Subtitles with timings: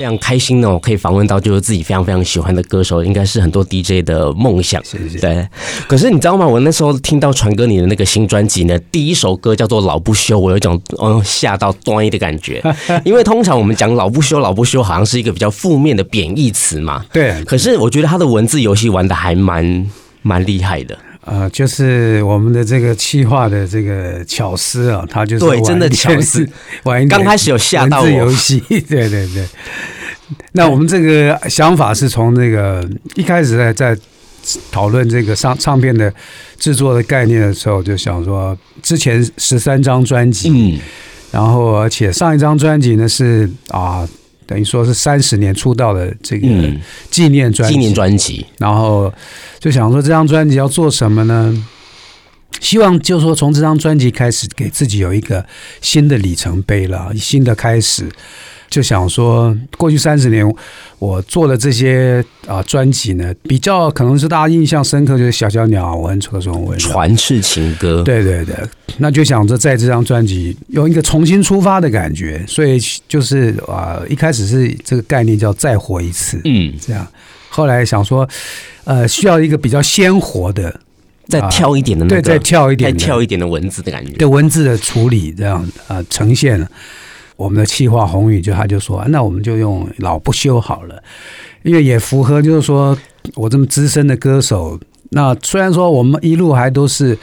[0.00, 4.82] 非常开心哦，可以访问到就是自己非常非常喜欢的歌手，应该是很多 DJ 的梦想。
[4.82, 5.18] 谢谢。
[5.18, 5.46] 对，
[5.86, 6.48] 可是你知道吗？
[6.48, 12.62] 我那时候听到传哥你的那个新专辑呢，第一首歌叫做《老不休》，我有一种嗯吓到端的感觉，
[13.04, 17.04] 因为通常我们讲“老不休”，“老不休”好像是一个比较负面的贬义词嘛。
[17.12, 17.44] 对。
[17.44, 19.86] 可是我觉得他的文字游戏玩的还蛮
[20.22, 20.98] 蛮厉害的。
[21.24, 26.48] 呃，就是我们的这个企划的这个巧思啊，他就是对，真的巧思。
[26.84, 28.08] 玩刚开始有吓到我。
[28.10, 29.46] 游戏，对对对。
[30.52, 33.96] 那我们这个想法是从那个一开始在在
[34.72, 36.12] 讨论这个唱唱片的
[36.58, 40.80] 制作的概念的时候，就想说之前十三张专辑，嗯，
[41.30, 44.08] 然后而且上一张专辑呢是啊。
[44.50, 46.48] 等于说是三十年出道的这个
[47.08, 49.12] 纪念专辑，纪念专辑，然后
[49.60, 51.66] 就想说这张专辑要做什么呢？
[52.58, 55.46] 希望就是说从这张专辑开始，给自己有一个
[55.80, 58.08] 新的里程碑了，新的开始。
[58.70, 60.48] 就想说，过去三十年
[61.00, 68.00] 我做的这些啊专辑呢，比较可能是大家印象深刻，就是《小小鸟》《我很丑的中文》《传世情歌》。
[68.04, 68.54] 对对对，
[68.98, 77.04] 那就想着在这张专辑有一个重新出发的感觉，所以就是啊，一开始是这个概念叫再活一次，嗯，这样。
[77.48, 78.28] 后来想说，
[78.84, 80.72] 呃，需要一个比较鲜活的，
[81.26, 86.68] 再跳一点的，那个，对，再跳一点，再跳一点的文字的感觉，对文字的处理，这样啊，呈现了。
[87.40, 91.02] 我们的气化宏宇就他就说，那我们就用老不休好了，
[91.62, 92.94] 因为也符合就是说
[93.34, 94.78] 我这么资深的歌手，
[95.12, 97.16] 那虽然说我们一路还都是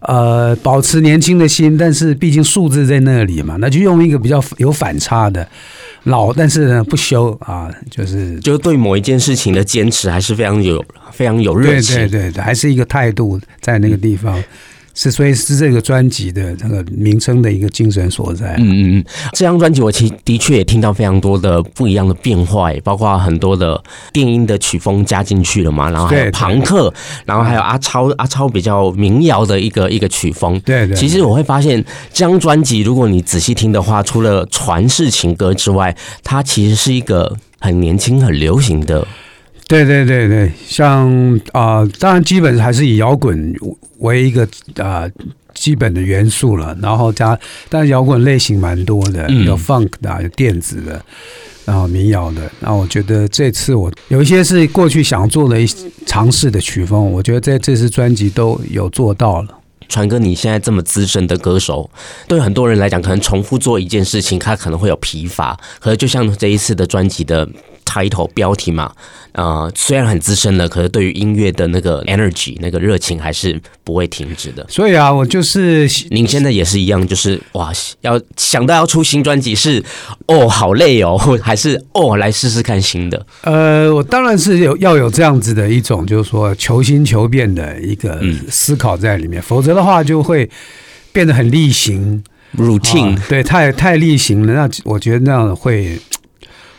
[0.00, 5.48] 呃保持年轻的心，但是毕竟数字在那里嘛，那就用一个比较有反差的
[6.02, 14.38] 老，但是呢不休啊，就是就对某一件事情的坚持还是非常有非常有热情，对对对，还是一个态度在那个地方。
[14.38, 14.44] 嗯
[14.94, 18.54] 是，所以是这个专辑的这个名称的一个精神所在。
[18.58, 23.82] 嗯嗯嗯，这张专辑我其实的确也听到非常多的不一样的变化，包括很多的
[24.12, 26.92] 电音的曲风加进去了嘛，然后还有朋克，
[27.26, 30.58] 然后还有阿超阿超比较民谣的一个一个曲风。
[30.60, 30.96] 对对。
[30.96, 39.06] 其实我会发现，这张专辑如果你仔细听的话，除了传世情歌之外，它其实是一个很年轻、很流行的。
[39.66, 41.08] 对对对对，像
[41.52, 43.54] 啊、呃，当然基本还是以摇滚
[43.98, 44.44] 为一个
[44.76, 45.10] 啊、呃、
[45.54, 47.36] 基本的元素了，然后加，
[47.70, 51.02] 但是摇滚类型蛮多的，有 funk 的，有电子的，
[51.64, 52.42] 然后民谣的。
[52.60, 55.66] 那我觉得这次我有一些是过去想做的一
[56.04, 59.48] 尝试的曲风，我觉得在这次专辑都有做到了。
[59.88, 61.90] 传哥，你现在这么资深的歌手，
[62.28, 65.58] 对很多人来讲，可能重复做一件事情，他可能会有疲乏。
[65.80, 67.48] 可是就像这一次的专辑的。
[67.94, 68.92] Title 标题嘛，
[69.32, 74.66] 呃，虽然很资深了，可是对于音乐的那个 energy 那个热情还是不会停止的。
[74.68, 79.80] 所以啊，我就是您现在也是一样，就是哇，要想到要出新专辑是
[80.26, 83.26] 哦，好累哦， 还是哦，来试试看新的。
[83.42, 90.50] 呃，我当然是有要有这样子的一种，就是说求新求变的一个思考在里面，嗯、否则的话就会
[91.12, 92.24] 变得很例行
[92.56, 95.96] routine，、啊、对，太太例行了，那我觉得那样会。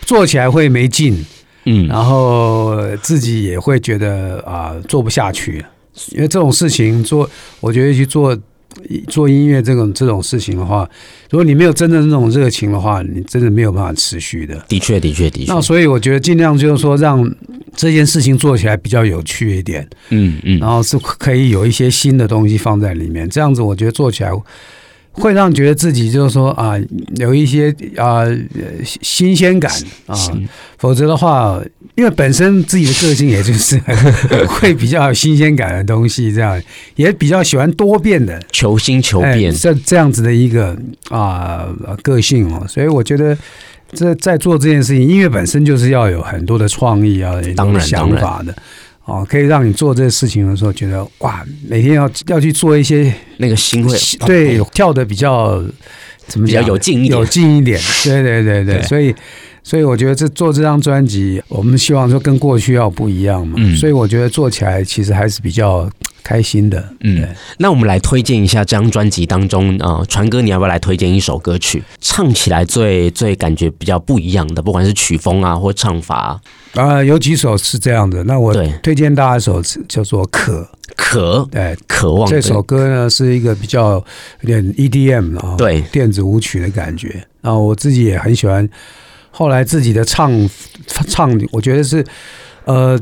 [0.05, 1.25] 做起来会没劲，
[1.65, 5.65] 嗯，然后自己也会觉得啊、呃、做不下去，
[6.11, 7.29] 因为这种事情做，
[7.59, 8.37] 我觉得去做
[9.07, 10.87] 做音乐这种这种事情的话，
[11.29, 14.63] 如果你没有真的那种热情的话，你真的没有办法持续的。
[14.67, 15.51] 的确，的确，的确。
[15.51, 17.27] 那所以我觉得尽量就是说让
[17.75, 24.31] 这件事情做起来比较有趣一点，嗯嗯，然后是可以有一些新的东西放在里面，这样子我觉得做起来。
[25.15, 26.75] 会让觉得自己就是说啊，
[27.15, 28.23] 有一些啊
[29.01, 29.71] 新鲜感
[30.05, 30.15] 啊，
[30.77, 31.59] 否则的话，
[31.95, 33.79] 因为本身自己的个性也就是
[34.47, 36.61] 会比较有新鲜感的东西，这样
[36.95, 40.77] 也比较喜欢多变的，求新求变，这这样子的一个
[41.09, 41.67] 啊
[42.03, 43.37] 个性哦，所以我觉得
[43.93, 47.81] 这在做这件事情，音乐本身就是要有很多的创意啊，当然。
[47.81, 48.53] 想法的。
[49.05, 55.63] 哦，可以让你做这个事情的时候，觉得哇，每天要要去做一些那个心会对跳的比较
[56.27, 58.81] 怎么讲，比较有劲一点，有劲一点，对对对对，对。
[58.83, 59.13] 所以
[59.65, 65.89] 所以我觉得这做这张专辑，我们希望说跟过去要不一样嘛，嗯，所以我觉得做起来其实还是比较。
[66.27, 67.23] 开心的，嗯，
[67.59, 76.41] 那我们来推荐一下这张专辑当中啊，传、呃、哥，你要不要来推荐一首歌曲，唱起来最最感觉比较不一样的，不管是曲风啊或唱法啊，
[76.73, 78.23] 呃，有几首是这样的。
[78.23, 78.51] 那我
[78.81, 82.27] 推荐大家一首叫做《渴》，渴，对，渴望。
[82.27, 84.03] 这首歌呢是一个比较
[84.41, 87.23] 有点 EDM 啊，对，电子舞曲的感觉。
[87.41, 88.67] 然后我自己也很喜欢
[89.37, 90.31] 后来自己的唱
[90.87, 92.01] 唱，我觉得是
[92.63, 92.97] 呃，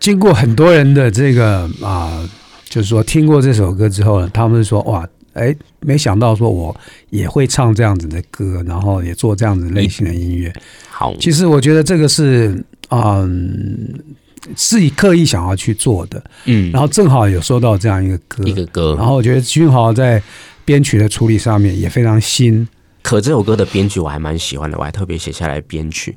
[0.00, 2.28] 经过很多人的这个啊、呃，
[2.68, 6.76] 就是说听过这首歌之后呢，他们说哇，哎，没想到说我
[7.10, 10.52] 也会唱这样子的歌，然后也做这样子类型的音乐。
[10.90, 12.60] 好，其实我觉得这个是
[12.90, 14.00] 嗯，
[14.56, 20.20] 自己刻意想要去做的，嗯，然后正好有收到这样一个歌，一个歌，然后我觉得君豪在
[20.64, 22.66] 编曲的处理上面也非常新。
[23.08, 26.14] 可这首歌的编曲我还蛮喜欢的，我还特别写下来编曲，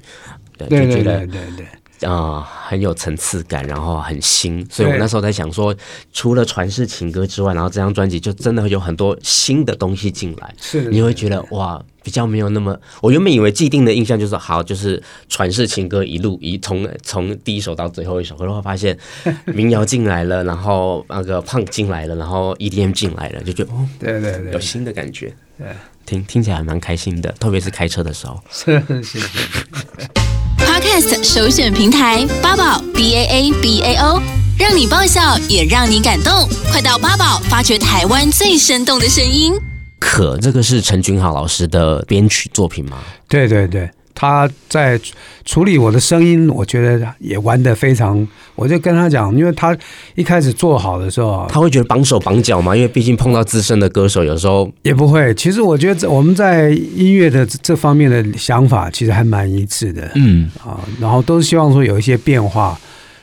[0.58, 1.66] 对，对对对对对，
[2.10, 5.74] 啊、呃，很有层次感，然后很新，所以我那时候在想说，
[6.12, 18.98] 除了传世情歌之外，然后这张专辑就真的会有很多新的东西进来，是，你会觉得哇，比较没有那么，我原本以为既定的印象就是好，就是传世情歌一路一从从第一首到最后一首，后来会发现
[19.56, 25.36] 民谣进来了，然后那个 Punk 进来了，然后 EDM 进来了，就觉得哦，对对对，有新的感觉，对。
[26.06, 28.42] 听听起来还蛮开心的，特别是开车的时候。
[28.52, 29.19] 是是是。
[30.58, 34.22] Podcast 首选平台八宝 B A A B A O，
[34.58, 39.54] 让你爆笑也让你感动，快到八宝发掘台湾最生动的声音。
[40.00, 42.98] 可这个是陈君豪老师的编曲作品吗？
[43.28, 43.90] 对对对。
[44.13, 45.00] 他在
[45.46, 48.28] 处理我的声音，我觉得也玩得非常。
[48.56, 49.75] 我就跟他讲，因为他
[50.13, 55.34] 一开始做好的时候，他会觉得绑手绑脚嘛，因为毕竟碰到资深的歌手，有时候也不会。
[55.34, 60.12] 其实我觉得我们在音乐的这方面的想法，其实还蛮一致的。
[60.16, 62.78] 嗯啊，然后都是希望说有一些变化。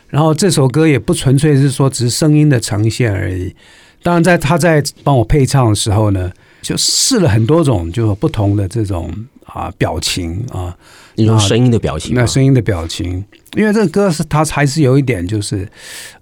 [0.08, 3.54] 然后这首歌也不纯粹是说只是声音的呈现而已。
[4.02, 6.32] 当然，在他在帮我配唱的时候呢，
[6.62, 9.12] 就试了很多种，就不同的这种。
[9.48, 10.76] 啊，表情啊，
[11.14, 13.24] 你用声音的表情，那声音的表情，
[13.56, 15.66] 因为这个歌是它还是有一点，就是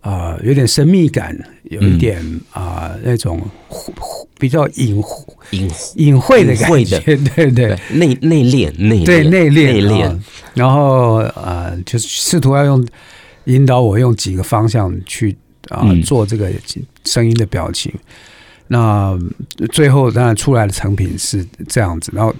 [0.01, 3.41] 啊，有点神秘感，有一点啊那种
[4.39, 5.03] 比较隐
[5.51, 10.19] 隐隐晦的感觉，对对，内内敛内对内敛内敛，
[10.55, 12.87] 然后啊，就是试图要用
[13.47, 15.37] 引导我用几个方向去
[15.71, 16.49] 啊做这个
[17.05, 17.93] 声音的表情，
[18.69, 19.19] 那
[19.73, 22.33] 最后当然出来的成品是这样子，然后。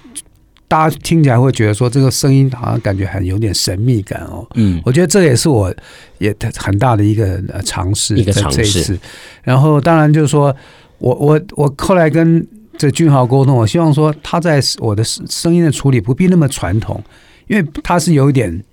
[0.69, 4.47] 大家听起来会觉得说这个声音好像感觉很有点神秘感哦。
[4.55, 5.73] 嗯，我觉得这也是我
[6.19, 8.99] 也很大的一个尝试，一个尝试。
[9.43, 10.55] 然后当然就是说
[10.99, 12.45] 我我我后来跟
[12.77, 17.03] 这君豪沟通，我希望说他在我的声音的处理不必那么传统，
[17.47, 18.65] 因为他是有一点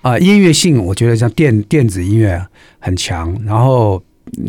[0.00, 2.42] 啊音乐性，我觉得像电电子音乐
[2.78, 4.02] 很强，然后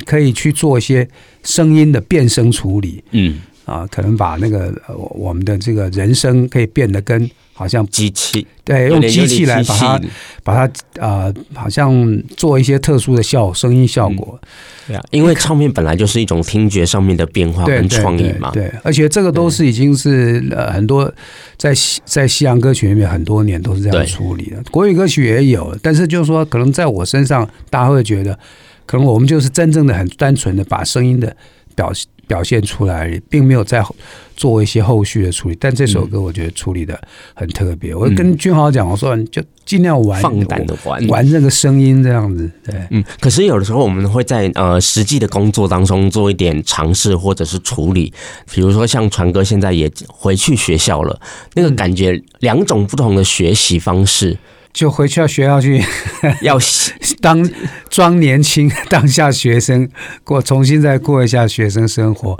[0.06, 1.06] 可以去做一些
[1.44, 3.04] 声音的变声处理。
[3.12, 3.42] 嗯。
[3.65, 4.74] 啊，可能把那个
[5.12, 10.01] 我们的这个人声可以变得跟好像机器，对，用机器来把它
[10.44, 10.62] 把它
[11.00, 14.39] 啊、呃，好像做一些特殊的效声音效果。
[14.88, 18.50] 对啊，因为唱片本来就是一种听觉上面的变化跟创意嘛。
[18.51, 21.13] 对，而且这个都是已经是呃很多
[21.56, 28.38] 在西在西洋歌曲里面很多年都是这样处理的，国语歌曲也有，但是就是说可能在我身上，大家会觉得
[28.86, 31.33] 可能我们就是真正的很单纯的把声音的
[31.75, 32.07] 表现。
[32.28, 33.84] 表现出来，并没有再
[34.36, 35.58] 做一些后续的处理。
[35.60, 37.00] 但这首歌我觉得处理的
[37.34, 37.92] 很特别。
[37.94, 42.50] 嗯、我跟君豪讲，我说你就尽量玩，放胆的玩，玩这个声音这样子。
[42.64, 43.04] 对，嗯。
[43.20, 48.12] 可是有的时候我们会在呃实际的工作当中做一点尝试或者是处理。
[48.52, 51.20] 比如说像传哥现在也回去学校了，
[51.54, 54.38] 那个感觉两种不同的学习方式。
[54.74, 55.81] 就回去到学校去，
[56.42, 56.58] 要
[57.22, 57.48] 当
[57.89, 59.88] 装年轻， 当下学生
[60.24, 62.38] 过，重新再过一下学生生活。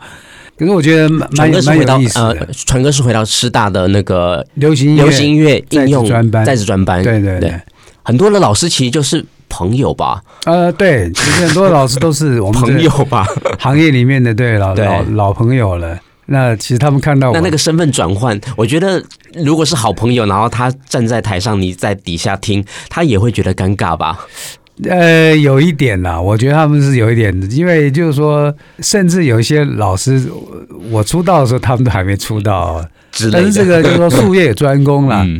[0.58, 1.30] 可是我觉得蛮
[1.63, 2.30] 蛮有意思的。
[2.30, 7.04] 呃，传哥是回到师大的那个流行流行音乐应用专班，在职专班。
[7.04, 7.60] 对对对，
[8.04, 10.22] 很多的老师其实就是朋友吧？
[10.46, 13.25] 呃，对，其实很多的老师都是我们朋友吧，
[13.60, 15.98] 行业里面的对老老老朋友了。
[16.25, 17.34] 那其实他们看到我。
[17.34, 19.03] 那那个身份转换，我觉得
[19.36, 24.25] 如果是好朋友，然后他站在台上，你在底下听，他也会觉得尴尬吧？
[24.89, 30.27] 呃，有一点啦，我觉得他们是有一点的，因为就是说，甚至有一些老师，
[30.89, 32.84] 我出道的时候，他们都还没出道，
[33.32, 35.39] 但是这个就是说术业专攻啦， 嗯、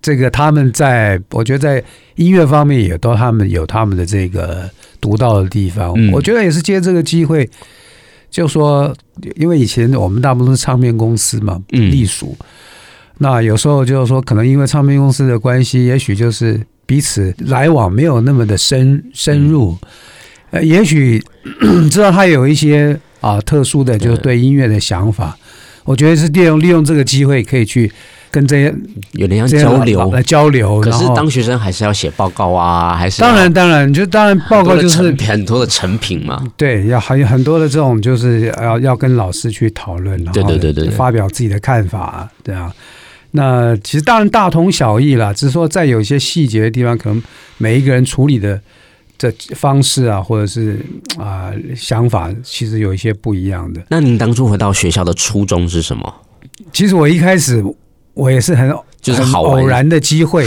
[0.00, 7.50] 这个他们在，我觉得在音乐方面也都他们有他们的这个独到的地方，嗯、我觉得也是借这个机会。
[8.32, 8.92] 就说，
[9.36, 12.34] 因为以前我们大部分是唱片公司嘛，隶属。
[12.40, 12.46] 嗯、
[13.18, 19.76] 那有时候就是说，可能因为唱片公司的关系，也许就是彼此来往没有那么的深深入。
[20.50, 21.22] 呃，也许
[21.90, 25.36] 知道他有一些啊特殊的，就是对音乐的想法。
[25.84, 27.92] 我觉得是利用利用这个机会可以去。
[28.32, 28.74] 跟这些
[29.12, 36.42] 有点像交流来交流，可是当学生还是要写报告啊，还是当然当然，就当然报告就是很多的成品嘛。
[36.56, 42.74] 对，要还有很多的这种，就是要要跟老师去讨论，然后对对对对，发表自己的看法，对啊。
[43.32, 47.22] 那其实当然大同小异啦，只是说在有一些细节的地方，可能
[47.58, 48.58] 每一个人处理的
[49.18, 50.78] 这方式啊，或者是
[51.18, 53.82] 啊、呃、想法，其实有一些不一样的。
[53.88, 56.14] 那您当初回到学校的初衷是什么？
[56.72, 57.62] 其实我一开始
[58.14, 60.46] 我也是很就是好偶然的机会。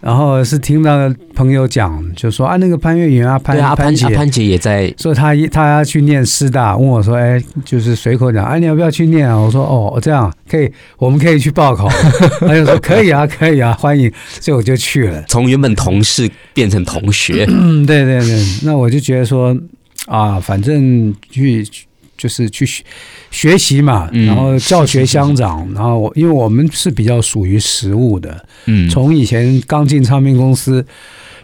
[0.00, 9.34] 然后是听到朋友讲，就说啊，那个潘越云啊，潘啊潘姐，潘，潘姐也在说他他要去念师大，问我说，哎，就是随口讲，哎，你要不要去念啊？
[9.36, 11.88] 我说哦，这样可以，我们可以去报考。
[12.38, 14.08] 他就说可以啊，可以啊，欢迎，
[14.40, 15.20] 所以我就去了。
[15.26, 19.52] 从原本同事变成同学，嗯，对对对，那我就觉得说
[20.06, 21.66] 啊，反正去。
[22.18, 22.84] 就是去学
[23.30, 30.84] 学习嘛，然后教学相长，然后我因为我们是比较属于实务的，嗯，从以前刚进唱片公司，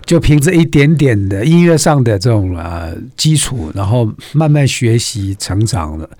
[0.04, 6.10] 就凭着一点点的音乐上的这种呃基础，然后慢慢学习成长了，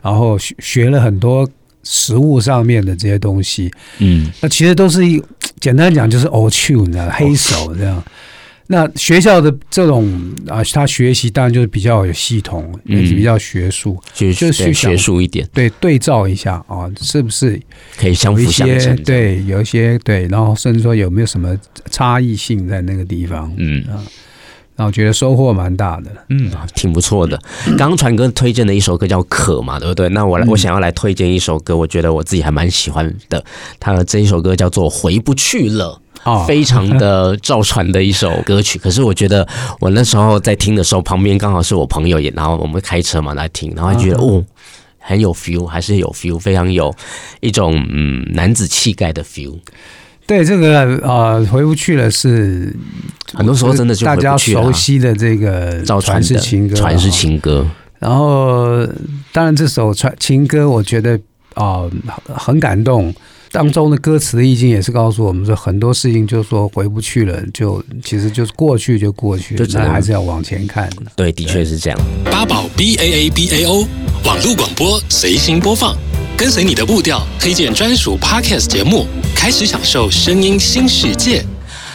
[0.00, 1.48] 然后学学了很多
[1.82, 5.20] 实物上面的这些东西，嗯，那其实都是一
[5.58, 8.02] 简单讲就是偶趣，你知道，黑手这样。
[8.66, 10.10] 那学校的这种
[10.48, 15.46] 啊，他学习当然就是比较有系统，也是比较学术，就就是学术一点。
[15.52, 17.60] 对，对照一下啊，是不是
[17.98, 18.96] 可以相辅相成？
[19.02, 21.54] 对，有一些对，然后甚至说有没有什么
[21.90, 23.52] 差异性在那个地方？
[23.58, 24.00] 嗯啊，
[24.76, 27.38] 那我觉得收获蛮大的，嗯，挺不错的。
[27.76, 30.08] 刚刚传哥推荐的一首歌叫《渴》嘛，对不对？
[30.08, 33.44] 那我来，我想要来推荐一首歌，我觉得我自己还蛮喜欢的。
[33.78, 36.00] 他的这一首歌叫做《回不去了》。
[36.46, 39.46] 非常的赵传的一首歌曲，可是我觉得
[39.78, 44.42] 我那时候在听的时候，旁边刚好是我朋友也，然后我们开车嘛来听，然后还觉得哦，
[44.98, 46.94] 很有 feel，还是有 feel，非常有
[47.40, 49.58] 一种嗯男子气概的 feel。
[50.26, 52.74] 对这个呃回不去了是
[53.34, 57.66] 很多时候真的就大家熟悉的这个赵传歌，传世情歌。
[57.98, 58.86] 然后
[59.32, 61.20] 当然这首传情歌，我觉得
[61.54, 61.82] 啊
[62.26, 63.14] 很感动。
[63.54, 70.90] 当中的歌词的意境也是告诉我们说，很多事情就是说回不去了，就其实就是过去就过去，就还是要往前看。
[71.14, 71.96] 对，的确是这样。
[72.24, 73.86] 八宝 B A A B A O
[74.24, 75.96] 网络广播随心播放，
[76.36, 79.06] 跟随你的步调，推荐专属 Podcast 节目，
[79.36, 81.44] 开始享受声音新世界。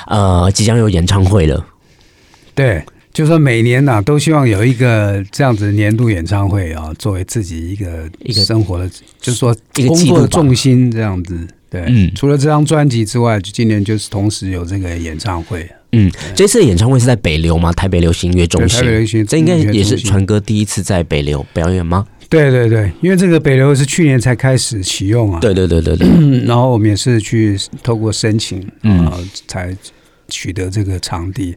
[0.07, 1.61] 呃，即将有演唱会了，
[2.55, 2.81] 对。
[3.19, 11.37] 就是说每年呐、啊，都希望有一个这样子年度演唱会啊，作为自己一个一个生活的，就是说工作的重心这样子。
[11.69, 15.69] 对，嗯，除了这张专辑之外，就今年就是同时有这个演唱会。
[15.91, 17.73] 嗯，这次的演唱会是在北流吗？
[17.73, 18.79] 台北流行音乐中心。
[18.79, 22.07] 台北流行，这应该也是传哥第一次在北流表演吗？
[22.29, 25.41] 对对对，因为这个北流是去年才开始启用啊。
[25.41, 26.07] 对对对对对。
[26.47, 29.11] 然后我们也是去透过申请，嗯，
[29.45, 29.75] 才
[30.29, 31.53] 取得这个场地。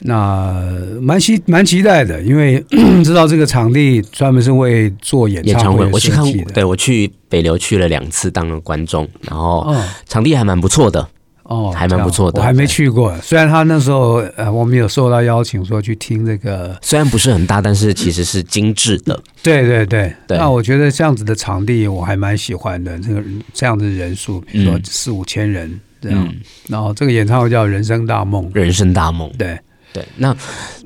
[0.00, 0.60] 那
[1.00, 2.58] 蛮期蛮期待的，因为
[3.04, 9.72] 知道这个场地专门是为做演唱会，我去看，对，我去北流去了两次当了观众，然后
[10.08, 11.06] 场地还蛮不错的
[11.44, 12.40] 哦，还蛮不错的。
[12.40, 19.20] 我还没去过，虽然他那时候呃，我们有受到邀请说去听这个，虽然不是很大，但是其实是精致的。
[19.42, 23.22] 对对对，那我觉得这样子的场地我还蛮喜欢的，这个
[23.54, 26.34] 这样的人数，比如说四五千人这样，
[26.68, 29.56] 然后这个演唱会叫《人生大梦》，人生大梦，对。
[29.92, 30.34] 对，那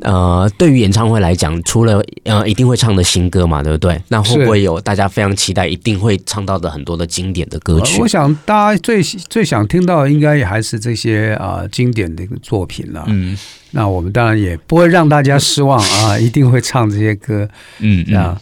[0.00, 4.02] 呃，对于演唱会来讲，除了呃一定会唱的新歌嘛，对不对？
[4.08, 8.00] 那会不会有大家非常期待一定会唱到的很多的经典的歌曲？
[8.00, 13.04] 我想大家最最想听到的，应该也还是这些啊、呃、经典的一个作品了。
[13.06, 13.38] 嗯，
[13.70, 17.48] 那我们当然也不会让大家失望啊，一定会唱这些歌。
[17.78, 18.40] 嗯，啊，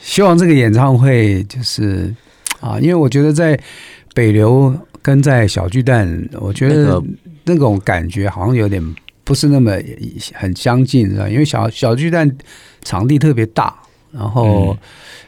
[0.00, 2.14] 希望这个演唱会就是
[2.60, 3.60] 啊，因为我觉得在
[4.14, 7.02] 北流跟在小巨蛋，我觉得
[7.44, 8.82] 那种感觉好像有点。
[9.28, 9.76] 不是那么
[10.32, 11.28] 很相近，是吧？
[11.28, 12.34] 因为小小巨蛋
[12.82, 13.76] 场地特别大，
[14.10, 14.74] 然后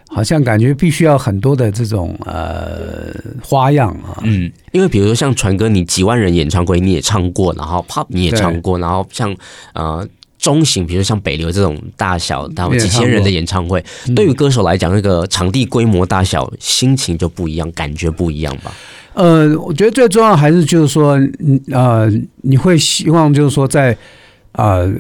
[0.08, 4.16] 好像感觉必须要很多的这种呃花样啊。
[4.22, 9.36] 嗯，因为比如说像传哥，你几万人演唱会你也唱过，然后 pop 你也唱过，然后像
[9.74, 13.84] 呃中型，比如像北流这种大小，然后几千人的演唱会，
[14.16, 18.72] 对于歌手来讲，那个场地规模大小，心情就不一样，感觉不一样吧。
[19.14, 21.18] 呃，我觉得最重要还是就是说，
[21.72, 22.10] 呃，
[22.42, 23.98] 你会希望就是说在，在
[24.52, 24.92] 呃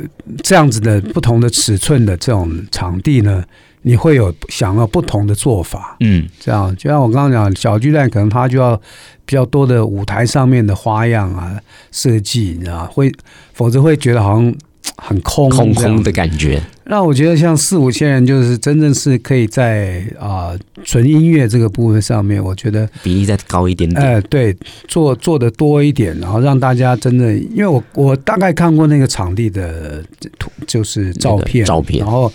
[0.42, 3.44] 这样子的不同的尺寸的这种场地呢，
[3.82, 8.76] 你会有想要不同的做法，嗯，这样就像我刚刚讲，小巨蛋可能它就要
[9.24, 11.58] 比较多的舞台上面的花样啊
[11.90, 13.12] 设计，你知道，会
[13.52, 14.54] 否则会觉得好像。
[15.02, 20.52] 很空空空的感觉，那我觉得像四五千人，就是真正是可以在啊
[20.84, 24.00] 纯音乐这个部分上面，我觉得比例再高一点点。
[24.00, 24.54] 哎，对，
[24.86, 30.04] 做做的多一点，然后让大家真的，因为我我大概看过那个场地的
[30.38, 32.30] 图，就是照片照片，然后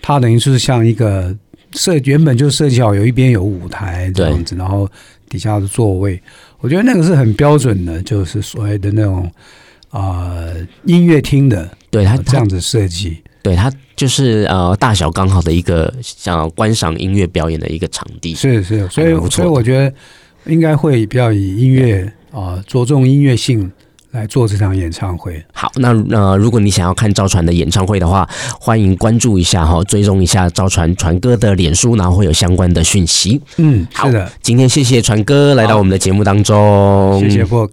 [0.00, 1.32] 它等于是像一个
[1.72, 4.88] 设原本就设计好，有一边有舞台这样子，然后
[5.28, 6.20] 底下的座位，
[6.60, 9.30] 我觉得那个是很标准的，就是所谓的那种
[9.90, 19.92] 啊、呃、音乐厅的，对它这样子设计，对它就是呃大小刚好的一个像观赏音乐表演的一个场地，是是，所以所以我觉得
[20.44, 23.72] 应该会比较以音乐啊着重音乐性。
[24.12, 25.44] 来做这场演唱会。
[25.52, 28.26] 好，那呃，如果你想要看赵传的演唱会的话，
[28.58, 33.38] 欢迎关注一下哈，追踪一下赵传传哥的脸书，然后会有相关的讯息。
[33.58, 34.32] 嗯，是的。
[34.40, 37.72] 今天谢谢传哥来到我们的节目当中，谢谢 Book